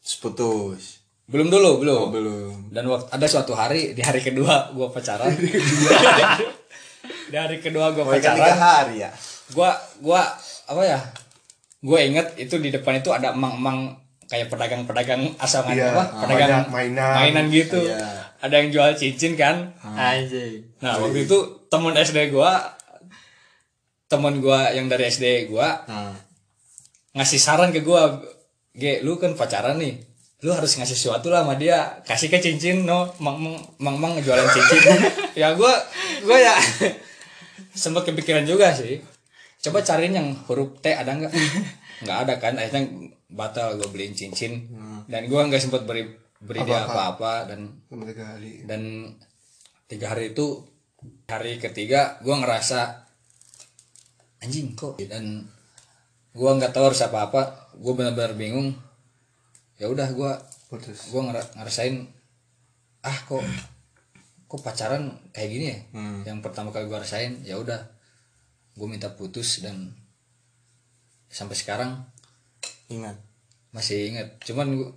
[0.00, 0.84] Terus putus.
[1.28, 2.00] belum dulu belum.
[2.00, 2.72] Oh, belum.
[2.72, 5.28] dan waktu ada suatu hari di hari kedua gue pacaran.
[7.28, 7.92] Di hari kedua.
[7.94, 9.12] Gue Oh, tiga pacaran hari ya.
[9.52, 10.24] gua gua
[10.64, 11.00] apa ya?
[11.84, 13.92] Gua inget itu di depan itu ada emang-emang
[14.28, 17.46] kayak pedagang-pedagang asalkan Iya, apa pedagang banyak mainan.
[17.48, 17.80] gitu.
[17.80, 18.28] Iya.
[18.38, 19.72] ada yang jual cincin kan?
[19.80, 20.62] Anjay.
[20.78, 21.36] nah waktu itu
[21.66, 22.76] temen SD gua
[24.06, 26.14] temen gua yang dari SD gua Nah.
[27.14, 28.20] ngasih saran ke gua
[28.72, 29.98] Ge, lu kan pacaran nih.
[30.38, 31.98] Lu harus ngasih sesuatu lah sama dia.
[32.06, 33.10] Kasih ke cincin no.
[33.18, 34.78] Mang mang mang, mang jualan cincin.
[35.34, 35.74] Ya gua
[36.22, 36.54] gua ya
[37.74, 39.02] sempat kepikiran juga sih.
[39.58, 41.30] Coba cariin yang huruf T ada nggak
[42.04, 44.68] nggak ada kan akhirnya batal gue beliin cincin.
[45.08, 46.04] Dan gua nggak sempat beri
[46.38, 47.50] beri dia apa-apa.
[47.50, 49.10] dan sama Gary dan
[49.90, 50.62] tiga hari itu
[51.26, 53.08] hari ketiga gua ngerasa
[54.44, 55.00] anjing kok?
[55.02, 55.48] Dan
[56.36, 57.42] gua nggak tahu harus apa apa
[57.78, 58.74] gue benar-benar bingung.
[59.78, 60.32] Ya udah gue
[60.68, 61.10] putus.
[61.14, 62.10] gue ngerasain
[63.06, 63.42] ah kok
[64.50, 65.78] kok pacaran kayak gini ya?
[66.34, 67.78] Yang pertama kali gue rasain ya udah
[68.78, 69.94] gue minta putus dan
[71.28, 72.04] sampai sekarang
[72.88, 73.16] ingat.
[73.68, 74.90] masih inget cuman gua,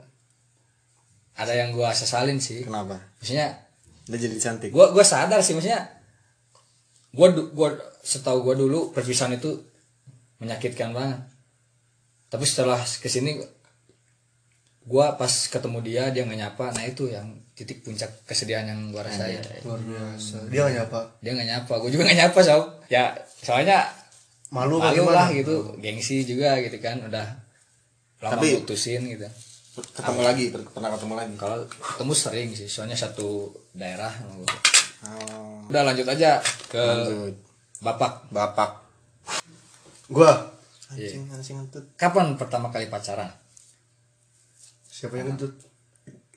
[1.36, 2.64] ada yang gue sesalin sih.
[2.64, 3.00] Kenapa?
[3.20, 3.52] Maksudnya
[4.08, 4.70] udah jadi cantik.
[4.72, 5.88] gue gue sadar sih maksudnya
[7.12, 7.70] gue gue
[8.02, 9.60] setahu gue dulu perpisahan itu
[10.40, 11.20] menyakitkan banget.
[12.32, 13.44] Tapi setelah ke sini
[14.82, 16.66] gue pas ketemu dia dia nggak nyapa.
[16.74, 19.38] Nah itu yang titik puncak kesedihan yang gue rasain.
[19.68, 20.50] Luar biasa.
[20.50, 21.00] Dia gak nyapa?
[21.22, 21.74] Dia nggak nyapa.
[21.84, 22.64] Gue juga nggak nyapa sob.
[22.90, 23.14] Ya
[23.44, 23.86] soalnya
[24.52, 25.74] malu malu lah gitu.
[25.80, 27.00] Gengsi juga gitu kan.
[27.02, 27.26] Udah
[28.22, 29.26] lama Tapi- putusin gitu.
[29.72, 30.46] ketemu lagi?
[30.52, 31.34] per- pernah ketemu lagi?
[31.40, 32.68] Kalau ketemu sering sih.
[32.68, 34.12] Soalnya satu daerah.
[35.02, 37.34] Oh, udah lanjut aja ke lanjut.
[37.80, 38.28] Bapak.
[38.30, 38.84] Bapak.
[40.12, 40.30] Gua.
[40.92, 41.88] Anjing anjing ngentut.
[41.96, 43.32] Kapan pertama kali pacaran?
[44.92, 45.56] Siapa yang ngentut?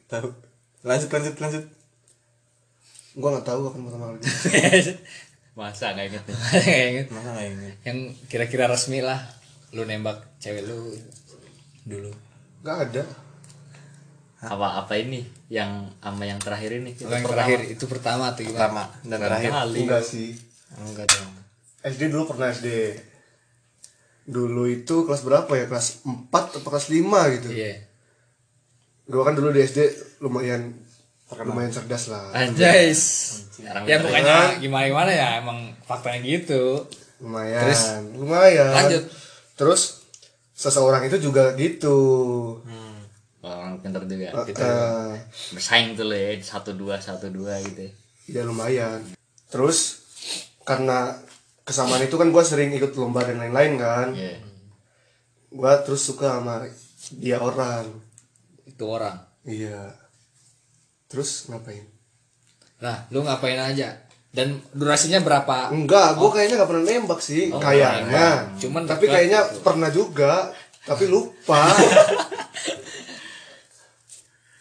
[0.07, 0.31] Tahu.
[0.87, 1.65] Lanjut lanjut lanjut.
[3.19, 4.19] Gua nggak tahu kapan pertama kali
[5.55, 6.37] masa nggak inget nih?
[6.37, 7.07] Nggak inget.
[7.15, 9.23] masa nggak ingat yang kira-kira resmi lah
[9.75, 10.95] lu nembak cewek lu
[11.87, 12.11] dulu.
[12.63, 13.05] Nggak ada.
[14.45, 15.25] Apa apa ini?
[15.49, 16.93] Yang sama yang terakhir ini?
[16.99, 18.61] Yang terakhir itu pertama tuh gimana?
[18.61, 19.51] Pertama dan terakhir.
[19.51, 20.31] kali enggak sih.
[20.75, 21.33] Enggak dong.
[21.85, 22.69] SD dulu pernah SD.
[24.25, 25.65] Dulu itu kelas berapa ya?
[25.69, 27.49] Kelas 4 atau kelas 5 gitu.
[27.53, 27.73] Iya.
[29.05, 29.81] Gua kan dulu di SD
[30.25, 30.73] lumayan
[31.35, 32.93] lumayan cerdas lah Anjay.
[32.93, 36.85] Sekarang Ya bukannya gimana gimana ya emang faktanya gitu.
[37.19, 37.83] lumayan Terus?
[38.13, 39.05] lumayan Lanjut.
[39.55, 40.05] terus
[40.53, 41.97] seseorang itu juga gitu
[43.41, 44.57] orang pintar juga Gitu.
[44.57, 45.13] Eh,
[45.53, 47.93] bersaing tuh lo ya satu dua satu dua gitu ya.
[48.31, 49.01] ya lumayan
[49.47, 50.05] terus
[50.63, 51.13] karena
[51.61, 54.41] kesamaan itu kan gua sering ikut lomba dan lain-lain kan Iya.
[55.51, 56.65] gua terus suka sama
[57.13, 57.85] dia orang
[58.65, 59.17] Itu orang.
[59.45, 59.93] iya
[61.15, 61.95] terus ngapain
[62.85, 63.97] Nah, lu ngapain aja?
[64.35, 65.71] Dan durasinya berapa?
[65.71, 68.51] Enggak, gue kayaknya nggak pernah nembak sih, kayaknya.
[68.61, 69.63] Cuman tapi kayaknya gitu.
[69.63, 70.51] pernah juga,
[70.85, 71.71] tapi lupa.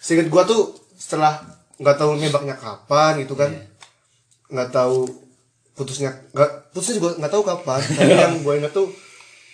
[0.03, 1.41] Seinget gue tuh setelah
[1.81, 3.49] nggak tahu nembaknya kapan gitu kan,
[4.53, 5.09] nggak tahu
[5.73, 7.81] putusnya nggak putusnya juga nggak tahu kapan.
[7.81, 8.93] Tapi yang gue inget tuh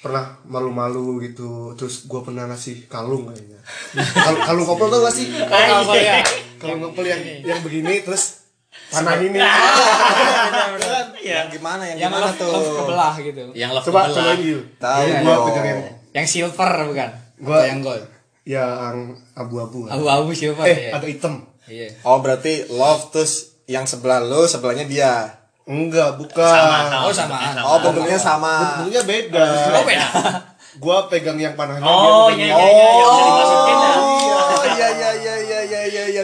[0.03, 3.63] pernah malu-malu gitu, terus gue pernah ngasih kalung kayaknya.
[4.27, 5.31] Kal- kalung kopel tau gak sih?
[5.31, 8.43] Kalung kopel yang yang begini terus
[8.91, 9.39] panah ini.
[11.21, 13.41] yang gimana yang, Yang gimana love, tuh love kebelah gitu.
[13.53, 14.15] yang love Coba kebelah.
[14.25, 14.61] cobain gitu.
[14.77, 15.79] Tahu Iya, gua pegang yang
[16.11, 17.09] Yang silver bukan?
[17.39, 18.03] Gua- Atau yang gold.
[18.43, 18.95] yang
[19.33, 19.79] abu-abu.
[19.85, 20.91] Abu-abu silver eh ya.
[20.95, 21.85] agak hitam Iya.
[22.01, 23.33] oh berarti love terus
[23.65, 25.11] yang sebelah lo sebelahnya dia
[25.63, 27.53] enggak bukan sama, Oh, samaan.
[27.59, 30.07] oh bentuknya sama bentuknya beda Oh, beda.
[30.77, 33.21] gua pegang yang panahnya oh iya pegang iya iya ya oh
[33.69, 33.93] iya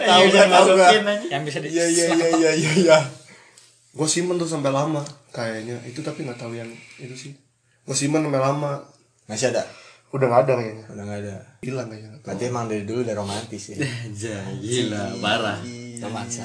[0.05, 0.91] tahu gak tahu gak
[1.27, 2.97] yang bisa di iya iya iya iya iya iya.
[3.95, 4.99] Gua simpen tuh sampai lama
[5.31, 5.79] kayaknya.
[5.87, 6.67] Itu tapi nggak tahu yang
[6.99, 7.31] itu sih.
[7.87, 8.83] Gua simpen sampai lama.
[9.25, 9.63] Masih ada?
[10.11, 10.85] Udah nggak ada kayaknya.
[10.91, 11.35] Udah nggak ada.
[11.63, 12.09] Hilang kayaknya.
[12.19, 13.77] Berarti emang dari dulu udah romantis ya?
[13.81, 15.59] Aja, gila parah.
[15.95, 16.43] Romansa.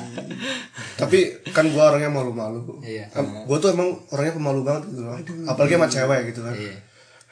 [0.95, 2.79] tapi kan gua orangnya malu-malu.
[2.87, 3.11] Iya.
[3.51, 5.19] Gua tuh emang orangnya pemalu banget gitu loh.
[5.51, 6.55] Apalagi sama cewek gitu kan.
[6.55, 6.77] Iya.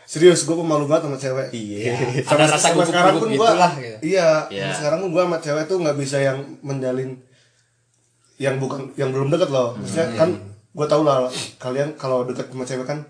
[0.08, 1.46] Serius gua pemalu banget sama cewek.
[1.52, 1.92] Iya.
[2.24, 3.96] Ada rasa sampai sekarang pun gitulah gitu.
[4.08, 7.10] iya sampai sekarang pun gua sama cewek tuh nggak bisa yang menjalin
[8.36, 9.76] yang bukan yang belum deket loh.
[9.76, 10.30] Maksudnya kan
[10.72, 13.04] gua tau lah kalian kalau deket sama cewek kan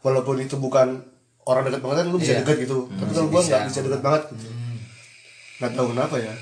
[0.00, 1.02] walaupun itu bukan
[1.44, 2.40] orang deket banget kan lu bisa Iya.
[2.40, 2.86] deket gitu.
[2.88, 3.78] Tapi kalau gua nggak bisa.
[3.82, 4.22] deket banget.
[4.30, 4.48] Gitu
[5.54, 6.34] nggak tahu kenapa ya.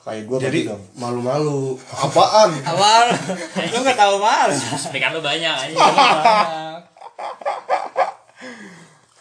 [0.00, 0.60] Kayak gue jadi
[0.96, 1.76] malu-malu.
[1.86, 2.48] Apaan?
[2.64, 3.12] Awal
[3.72, 4.48] lu nggak tahu mal.
[4.52, 5.76] speaker lu banyak aja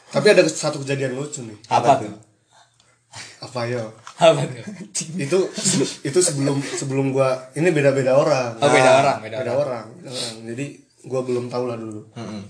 [0.09, 2.13] tapi ada satu kejadian lucu nih Apa tuh?
[3.39, 3.83] apa ya
[4.15, 4.59] Apa tuh?
[5.23, 5.37] itu
[6.03, 9.85] itu sebelum sebelum gua ini beda-beda orang Oh, beda orang, beda beda orang.
[9.95, 10.35] beda orang.
[10.45, 10.65] jadi
[11.03, 12.01] gua belum tahu lah dulu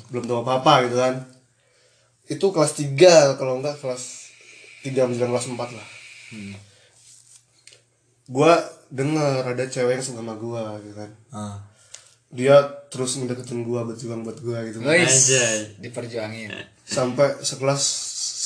[0.10, 1.16] belum tahu apa apa gitu kan
[2.26, 2.98] itu kelas 3
[3.36, 4.34] kalau enggak kelas
[4.82, 5.88] 3 menjelang kelas 4 lah
[8.28, 8.54] gua
[8.90, 11.58] denger ada cewek yang suka sama gua gitu kan ah.
[12.30, 12.62] Dia
[12.94, 14.82] terus ngedeketin gua berjuang buat gua gitu.
[14.82, 15.30] Guys,
[15.82, 16.54] diperjuangin.
[16.86, 17.82] sampai sekelas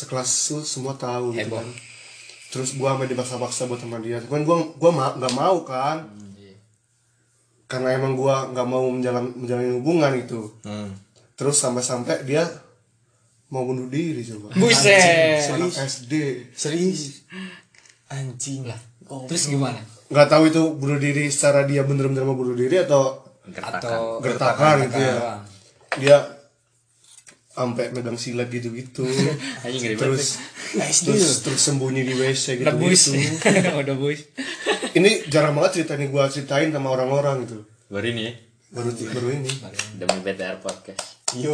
[0.03, 1.59] sekelas tuh semua tahu gitu Heboh.
[1.59, 1.67] kan.
[2.51, 4.23] Terus gua sampai dipaksa-paksa buat sama dia.
[4.23, 6.07] Cuman gua gua ma- nggak mau kan.
[7.67, 10.93] Karena emang gua nggak mau menjalan menjalani hubungan itu hmm.
[11.33, 12.45] terus sampai-sampai dia
[13.49, 14.53] mau bunuh diri coba.
[14.53, 15.49] Buset.
[15.49, 16.13] anak SD
[16.53, 17.25] serius?
[18.13, 18.69] Anjing.
[18.69, 18.77] Lah
[19.25, 19.81] Terus gimana?
[20.13, 24.97] nggak tahu itu bunuh diri secara dia bener-bener mau bunuh diri atau Atau gertakan gitu
[24.97, 25.41] ya doang.
[25.99, 26.17] dia
[27.49, 29.05] sampai megang silet gitu-gitu
[29.99, 30.41] terus
[31.05, 33.01] terus terus sembunyi di WC gitu Udah buis.
[33.07, 33.35] gitu
[33.83, 34.25] Udah buis.
[34.93, 38.33] ini jarang banget cerita ini gue ceritain sama orang-orang gitu baru ini ya
[38.73, 39.51] baru baru ini
[39.95, 41.53] demi BTR podcast Yo,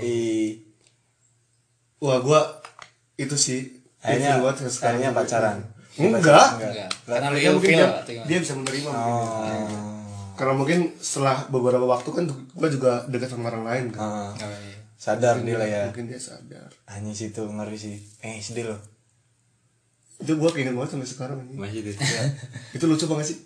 [0.00, 0.56] i.
[1.98, 2.40] wah gue
[3.18, 3.60] itu sih
[4.00, 4.98] Akhirnya, ilfil banget sekarang.
[4.98, 5.56] akhirnya pacaran.
[5.94, 6.88] enggak Enggak.
[7.06, 8.26] Karena lu ya ilfil dia, gimana?
[8.26, 9.68] dia bisa menerima mungkin.
[10.42, 14.50] Karena mungkin setelah beberapa waktu kan gue juga dekat sama orang lain kan Ah, Oh,
[14.50, 14.74] iya.
[14.96, 15.82] sadar dia lah ya.
[15.86, 17.94] mungkin dia sadar Hanya situ ngeri sih.
[18.18, 18.82] Eh, SD loh.
[20.18, 21.94] itu gue keinget banget sampai sekarang ini masih tuh
[22.74, 23.38] itu lucu banget sih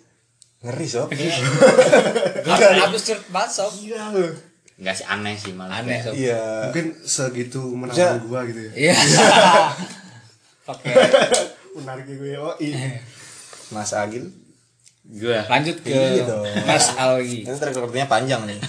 [0.59, 1.09] Ngeri sob.
[2.83, 3.73] Abis cerita banget sob.
[3.77, 4.33] iya loh
[4.75, 6.13] nggak sih aneh sih malah Aneh sob.
[6.13, 6.69] Iya.
[6.69, 8.95] mungkin segitu menantang gue gitu ya Iya.
[10.73, 10.89] Oke.
[11.73, 13.01] menarik gue oh iya
[13.69, 14.29] Mas Agil.
[15.09, 16.25] Gue Lanjut ke Iya.
[16.63, 17.41] Mas Algi.
[17.41, 18.59] Itu rekornya panjang nih.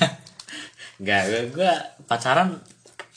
[1.03, 1.70] nggak gue gue
[2.05, 2.59] pacaran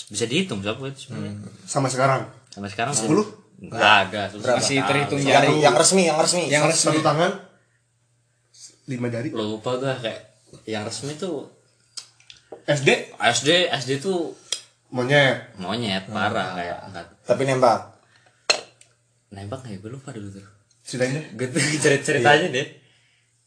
[0.07, 2.93] bisa dihitung siapa itu sebenarnya sama sekarang sampai sekarang.
[2.93, 3.25] Sepuluh?
[3.59, 4.21] nggak ada
[4.57, 5.53] Masih terhitung Yang, jari.
[5.59, 6.45] yang resmi, yang resmi.
[6.45, 6.85] Yang resmi.
[6.87, 7.31] satu tangan
[8.83, 10.21] lima jari lo lupa gue kayak
[10.65, 11.45] yang resmi tuh
[12.63, 14.33] SD SD SD tuh
[14.89, 17.79] monyet monyet parah kayak enggak Tapi nembak.
[19.31, 20.43] nembak nggak ya gue lupa dulu tuh
[20.83, 22.67] ceritain deh gue tuh cerita ceritanya deh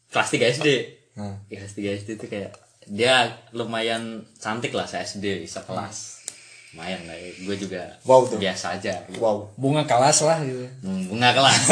[0.08, 0.68] kelas 3 SD
[1.14, 1.38] Hmm.
[1.46, 2.50] Kelas 3 SD tuh kayak
[2.84, 4.02] dia lumayan
[4.34, 6.26] cantik lah se SD sekelas
[6.70, 8.34] lumayan lah gue juga Wow tuh.
[8.36, 9.18] biasa aja gitu.
[9.18, 9.46] Wow.
[9.54, 10.66] Bunga kelas lah gitu.
[10.80, 11.70] Hmm, bunga kelas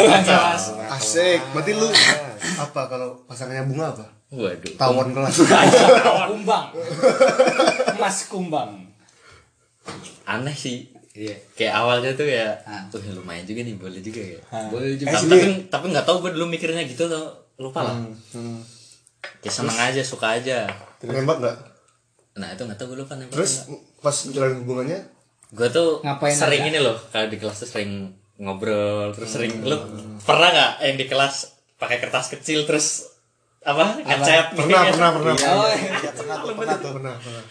[0.95, 1.91] asik berarti lu
[2.57, 5.43] apa kalau pasangannya bunga apa waduh tawon kelas
[6.25, 6.67] Kumbang.
[7.99, 8.71] Mas Kumbang.
[10.25, 11.35] aneh sih Iya.
[11.53, 12.87] kayak awalnya tuh ya Ah.
[12.89, 14.41] tuh lumayan juga nih boleh juga ya
[14.71, 15.13] Boleh juga.
[15.13, 17.95] tapi tapi, tapi nggak tahu gue dulu mikirnya gitu tuh lupa lah.
[18.33, 18.61] Hmm.
[19.39, 20.67] kayak seneng aja suka aja.
[21.01, 21.57] Nembak nggak?
[22.35, 25.01] Nah itu nggak tahu gue lupa nembak terus pas menjalin hubungannya?
[25.49, 26.71] Gue tuh Ngapain sering aja?
[26.71, 27.93] ini loh kalau di kelas tuh sering
[28.37, 29.77] ngobrol terus sering lu
[30.19, 31.35] pernah nggak yang di kelas
[31.77, 33.07] pakai kertas kecil terus
[33.63, 35.35] apa ngecat pernah pernah pernah.
[35.55, 36.91] Oh, Iya, pernah tuh, pernah tuh.
[36.91, 37.45] pernah pernah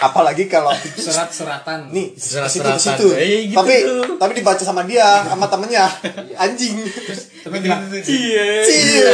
[0.00, 1.90] Apalagi kalau surat-suratan.
[1.90, 3.06] nih ke situ.
[3.12, 4.16] Eh, gitu tapi tuh.
[4.16, 5.86] tapi dibaca sama dia, sama temennya.
[6.36, 6.78] Anjing.
[7.42, 8.62] Tapi bilang, Cie.
[8.62, 9.02] Cie.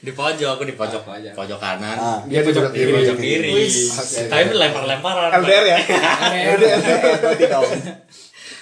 [0.00, 1.32] di pojok aku di pojok Ah, pojok.
[1.36, 2.18] pojok kanan Ah.
[2.24, 3.52] dia di pojok di kiri pojok kiri
[4.26, 5.78] tapi itu lempar lemparan LDR ya?
[7.46, 7.68] Dong.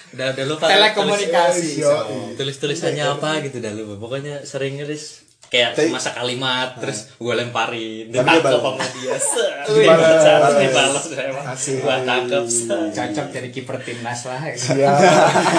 [0.09, 1.79] udah udah lupa Telekomunikasi.
[2.35, 7.33] tulis tulisannya apa gitu dah lupa pokoknya sering nulis kayak Tapi- masa kalimat terus gue
[7.35, 8.61] lemparin Tapi dan dia tangkap balas.
[8.61, 9.15] sama dia
[9.65, 10.21] Dibalas.
[10.21, 11.75] dibalas dibalas emang Asik.
[11.79, 12.43] gue tangkap.
[12.89, 14.39] Cocok jadi kiper timnas lah.
[14.45, 14.89] Iya.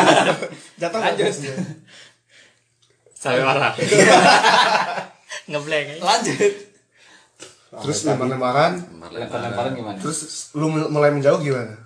[0.81, 1.01] jatuh?
[1.01, 1.35] Lanjut.
[3.13, 3.77] sampai marah
[5.47, 6.53] ngeblank aja Lanjut.
[7.77, 8.73] terus lempar-lemparan
[9.11, 9.99] Lempar-lemparan gimana?
[9.99, 10.19] terus
[10.55, 11.77] lu mulai menjauh gimana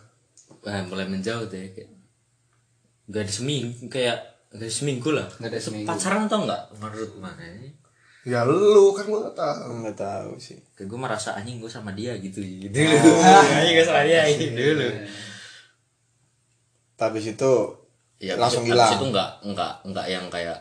[0.61, 1.91] Wah, mulai menjauh deh kayak
[3.07, 4.17] gak ada seminggu kayak
[4.49, 5.87] gak ada seminggu lah Nggak ada seminggu.
[5.87, 7.69] pacaran tau nggak menurut mana ini
[8.25, 9.69] ya lu kan gua nggak tahu.
[9.79, 10.57] Enggak tahu sih.
[10.73, 12.41] kayak gue merasa anjing gue sama dia gitu.
[12.41, 13.11] Dulu.
[13.53, 14.49] Anjing gue sama dia gitu.
[14.51, 14.89] Dulu.
[16.95, 17.53] Tapi itu
[18.17, 18.87] ya Langsung hilang.
[18.87, 20.59] abis itu nggak nggak nggak yang kayak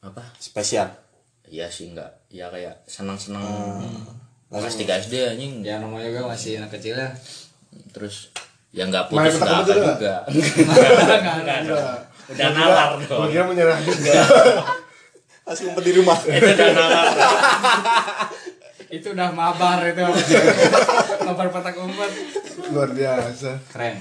[0.00, 0.22] apa?
[0.38, 0.88] Spesial.
[1.44, 2.30] Iya sih nggak.
[2.30, 4.04] Ya kayak senang senang Hmm.
[4.50, 5.60] kelas tiga SD anjing.
[5.60, 7.10] Ya namanya juga masih anak kecil ya.
[7.92, 8.32] terus
[8.70, 9.74] ya nggak putus nggak juga?
[9.92, 10.14] juga.
[10.28, 11.98] Enggak, enggak.
[12.28, 13.28] udah nalar dong.
[13.28, 14.12] kira menyerah juga
[15.48, 16.18] Pas ngumpet di rumah.
[16.20, 17.06] itu udah nalar
[18.92, 20.04] Itu udah mabar itu.
[21.28, 22.12] mabar petak umpet.
[22.68, 23.96] luar biasa Keren.